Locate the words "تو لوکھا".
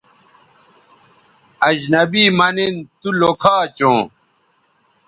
2.99-3.55